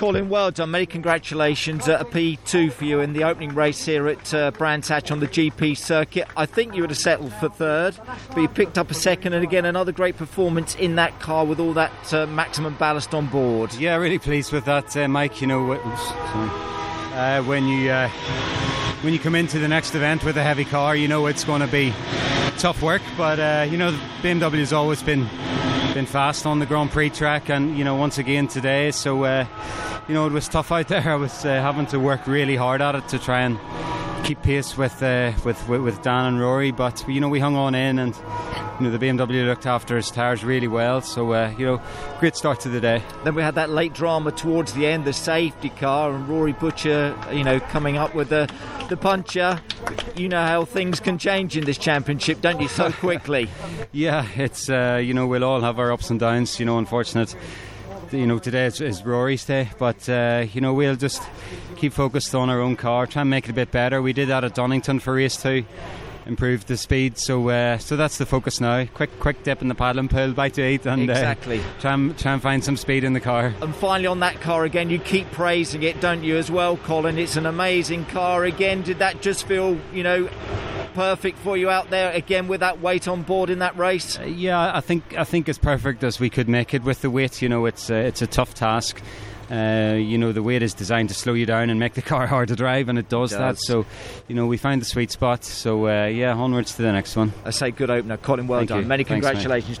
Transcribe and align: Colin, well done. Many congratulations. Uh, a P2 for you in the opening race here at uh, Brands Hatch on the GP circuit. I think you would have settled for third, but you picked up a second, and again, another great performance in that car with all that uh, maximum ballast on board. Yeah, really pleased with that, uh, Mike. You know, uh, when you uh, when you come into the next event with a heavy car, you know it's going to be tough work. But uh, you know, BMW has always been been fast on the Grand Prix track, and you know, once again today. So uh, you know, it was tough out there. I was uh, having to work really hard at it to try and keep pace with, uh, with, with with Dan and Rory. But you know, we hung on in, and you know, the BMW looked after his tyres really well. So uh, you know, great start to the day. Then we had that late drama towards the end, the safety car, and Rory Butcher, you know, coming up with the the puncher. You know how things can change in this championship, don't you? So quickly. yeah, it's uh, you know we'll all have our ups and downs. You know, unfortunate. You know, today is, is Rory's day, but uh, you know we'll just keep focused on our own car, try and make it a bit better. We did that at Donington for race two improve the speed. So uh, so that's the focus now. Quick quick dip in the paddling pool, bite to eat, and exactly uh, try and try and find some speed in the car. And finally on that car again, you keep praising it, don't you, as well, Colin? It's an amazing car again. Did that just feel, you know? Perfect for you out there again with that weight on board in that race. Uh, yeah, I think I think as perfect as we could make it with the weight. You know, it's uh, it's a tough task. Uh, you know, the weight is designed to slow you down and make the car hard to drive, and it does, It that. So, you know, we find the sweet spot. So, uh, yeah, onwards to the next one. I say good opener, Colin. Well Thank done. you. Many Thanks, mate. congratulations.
Colin, 0.00 0.30
well 0.30 0.50
done. 0.50 0.70
Many 0.70 0.86
congratulations. 0.86 1.86
Uh, 1.86 1.98
a 2.00 2.06
P2 2.06 2.72
for 2.72 2.86
you 2.86 3.00
in 3.00 3.12
the 3.12 3.24
opening 3.24 3.54
race 3.54 3.84
here 3.84 4.08
at 4.08 4.32
uh, 4.32 4.50
Brands 4.52 4.88
Hatch 4.88 5.10
on 5.10 5.20
the 5.20 5.26
GP 5.28 5.76
circuit. 5.76 6.26
I 6.38 6.46
think 6.46 6.74
you 6.74 6.80
would 6.80 6.88
have 6.88 6.98
settled 6.98 7.34
for 7.34 7.50
third, 7.50 7.98
but 8.30 8.40
you 8.40 8.48
picked 8.48 8.78
up 8.78 8.90
a 8.90 8.94
second, 8.94 9.34
and 9.34 9.44
again, 9.44 9.66
another 9.66 9.92
great 9.92 10.16
performance 10.16 10.74
in 10.76 10.94
that 10.94 11.20
car 11.20 11.44
with 11.44 11.60
all 11.60 11.74
that 11.74 12.14
uh, 12.14 12.24
maximum 12.28 12.76
ballast 12.76 13.12
on 13.12 13.26
board. 13.26 13.74
Yeah, 13.74 13.96
really 13.96 14.18
pleased 14.18 14.54
with 14.54 14.64
that, 14.64 14.96
uh, 14.96 15.06
Mike. 15.06 15.42
You 15.42 15.48
know, 15.48 15.72
uh, 15.72 17.42
when 17.42 17.68
you 17.68 17.90
uh, 17.90 18.08
when 19.02 19.12
you 19.12 19.18
come 19.18 19.34
into 19.34 19.58
the 19.58 19.68
next 19.68 19.94
event 19.94 20.24
with 20.24 20.38
a 20.38 20.42
heavy 20.42 20.64
car, 20.64 20.96
you 20.96 21.08
know 21.08 21.26
it's 21.26 21.44
going 21.44 21.60
to 21.60 21.66
be 21.66 21.92
tough 22.56 22.80
work. 22.80 23.02
But 23.18 23.38
uh, 23.38 23.66
you 23.70 23.76
know, 23.76 23.90
BMW 24.22 24.60
has 24.60 24.72
always 24.72 25.02
been 25.02 25.28
been 25.94 26.06
fast 26.06 26.46
on 26.46 26.58
the 26.60 26.66
Grand 26.66 26.90
Prix 26.90 27.10
track, 27.10 27.48
and 27.48 27.76
you 27.76 27.84
know, 27.84 27.96
once 27.96 28.18
again 28.18 28.46
today. 28.46 28.90
So 28.90 29.24
uh, 29.24 29.46
you 30.08 30.14
know, 30.14 30.26
it 30.26 30.32
was 30.32 30.48
tough 30.48 30.70
out 30.70 30.88
there. 30.88 31.00
I 31.10 31.16
was 31.16 31.44
uh, 31.44 31.48
having 31.48 31.86
to 31.86 31.98
work 31.98 32.26
really 32.26 32.56
hard 32.56 32.80
at 32.80 32.94
it 32.94 33.08
to 33.08 33.18
try 33.18 33.40
and 33.40 33.58
keep 34.24 34.42
pace 34.42 34.76
with, 34.76 35.02
uh, 35.02 35.32
with, 35.44 35.68
with 35.68 35.82
with 35.82 36.02
Dan 36.02 36.26
and 36.26 36.40
Rory. 36.40 36.70
But 36.70 37.04
you 37.08 37.20
know, 37.20 37.28
we 37.28 37.40
hung 37.40 37.56
on 37.56 37.74
in, 37.74 37.98
and 37.98 38.14
you 38.80 38.86
know, 38.86 38.96
the 38.96 39.06
BMW 39.06 39.44
looked 39.44 39.66
after 39.66 39.96
his 39.96 40.10
tyres 40.10 40.42
really 40.42 40.68
well. 40.68 41.02
So 41.02 41.32
uh, 41.32 41.52
you 41.58 41.66
know, 41.66 41.82
great 42.18 42.34
start 42.34 42.60
to 42.60 42.70
the 42.70 42.80
day. 42.80 43.02
Then 43.24 43.34
we 43.34 43.42
had 43.42 43.56
that 43.56 43.68
late 43.68 43.92
drama 43.92 44.32
towards 44.32 44.72
the 44.72 44.86
end, 44.86 45.04
the 45.04 45.12
safety 45.12 45.68
car, 45.68 46.12
and 46.12 46.26
Rory 46.26 46.52
Butcher, 46.52 47.14
you 47.30 47.44
know, 47.44 47.60
coming 47.60 47.98
up 47.98 48.14
with 48.14 48.30
the 48.30 48.50
the 48.88 48.96
puncher. 48.96 49.60
You 50.16 50.28
know 50.28 50.40
how 50.40 50.64
things 50.64 50.98
can 50.98 51.18
change 51.18 51.56
in 51.56 51.64
this 51.64 51.76
championship, 51.76 52.40
don't 52.40 52.60
you? 52.60 52.68
So 52.68 52.90
quickly. 52.92 53.50
yeah, 53.92 54.26
it's 54.34 54.70
uh, 54.70 55.00
you 55.02 55.12
know 55.12 55.26
we'll 55.26 55.44
all 55.44 55.60
have 55.60 55.78
our 55.78 55.92
ups 55.92 56.08
and 56.08 56.18
downs. 56.18 56.58
You 56.58 56.66
know, 56.66 56.78
unfortunate. 56.78 57.36
You 58.12 58.26
know, 58.26 58.40
today 58.40 58.66
is, 58.66 58.80
is 58.80 59.04
Rory's 59.04 59.44
day, 59.44 59.70
but 59.78 60.08
uh, 60.08 60.46
you 60.52 60.60
know 60.60 60.74
we'll 60.74 60.96
just 60.96 61.22
keep 61.76 61.92
focused 61.92 62.34
on 62.34 62.48
our 62.50 62.60
own 62.60 62.76
car, 62.76 63.06
try 63.06 63.20
and 63.22 63.30
make 63.30 63.44
it 63.44 63.50
a 63.50 63.54
bit 63.54 63.70
better. 63.70 64.02
We 64.02 64.12
did 64.12 64.28
that 64.30 64.42
at 64.42 64.54
Donington 64.54 64.98
for 65.00 65.14
race 65.14 65.40
two 65.40 65.64
improve 66.30 66.66
the 66.66 66.76
speed. 66.76 67.18
So 67.18 67.50
uh, 67.50 67.76
so 67.78 67.96
that's 67.96 68.16
the 68.16 68.24
focus 68.24 68.60
now. 68.60 68.86
Quick 68.86 69.10
quick 69.20 69.42
dip 69.42 69.60
in 69.60 69.68
the 69.68 69.74
paddling 69.74 70.08
pool, 70.08 70.32
bite 70.32 70.54
to 70.54 70.66
eat, 70.66 70.86
and 70.86 71.10
exactly 71.10 71.60
uh, 71.60 71.64
try 71.80 71.92
and 71.92 72.18
try 72.18 72.32
and 72.32 72.40
find 72.40 72.64
some 72.64 72.76
speed 72.76 73.04
in 73.04 73.12
the 73.12 73.20
car. 73.20 73.54
And 73.60 73.74
finally 73.74 74.06
on 74.06 74.20
that 74.20 74.40
car 74.40 74.64
again, 74.64 74.88
you 74.88 74.98
keep 74.98 75.30
praising 75.32 75.82
it, 75.82 76.00
don't 76.00 76.24
you, 76.24 76.36
as 76.36 76.50
well, 76.50 76.78
Colin? 76.78 77.18
It's 77.18 77.36
an 77.36 77.46
amazing 77.46 78.06
car 78.06 78.44
again. 78.44 78.82
Did 78.82 79.00
that 79.00 79.20
just 79.20 79.46
feel, 79.46 79.78
you 79.92 80.02
know? 80.02 80.30
Perfect 80.94 81.38
for 81.38 81.56
you 81.56 81.70
out 81.70 81.90
there 81.90 82.10
again 82.10 82.48
with 82.48 82.60
that 82.60 82.80
weight 82.80 83.06
on 83.06 83.22
board 83.22 83.48
in 83.48 83.60
that 83.60 83.78
race. 83.78 84.18
Uh, 84.18 84.24
yeah, 84.24 84.72
I 84.74 84.80
think 84.80 85.16
I 85.16 85.22
think 85.22 85.48
as 85.48 85.56
perfect 85.56 86.02
as 86.02 86.18
we 86.18 86.28
could 86.28 86.48
make 86.48 86.74
it 86.74 86.82
with 86.82 87.00
the 87.00 87.10
weight. 87.10 87.40
You 87.40 87.48
know, 87.48 87.66
it's 87.66 87.90
uh, 87.90 87.94
it's 87.94 88.22
a 88.22 88.26
tough 88.26 88.54
task. 88.54 89.00
Uh, 89.50 89.94
you 89.96 90.16
know, 90.16 90.32
the 90.32 90.42
weight 90.42 90.62
is 90.62 90.74
designed 90.74 91.08
to 91.08 91.14
slow 91.14 91.32
you 91.32 91.44
down 91.46 91.70
and 91.70 91.80
make 91.80 91.94
the 91.94 92.02
car 92.12 92.26
hard 92.26 92.48
to 92.48 92.56
drive, 92.56 92.88
and 92.88 92.98
it 92.98 93.08
does, 93.08 93.32
It 93.32 93.38
that. 93.38 93.58
So, 93.58 93.84
you 94.28 94.34
know, 94.34 94.46
we 94.46 94.56
find 94.56 94.80
the 94.80 94.86
sweet 94.86 95.10
spot. 95.10 95.44
So, 95.44 95.88
uh, 95.88 96.06
yeah, 96.06 96.34
onwards 96.34 96.74
to 96.76 96.82
the 96.82 96.92
next 96.92 97.16
one. 97.16 97.32
I 97.44 97.50
say 97.50 97.70
good 97.70 97.90
opener, 97.90 98.16
Colin. 98.16 98.46
Well 98.46 98.60
Thank 98.60 98.68
done. 98.68 98.80
you. 98.82 98.86
Many 98.86 99.04
Thanks, 99.04 99.24
mate. 99.24 99.30
congratulations. 99.32 99.78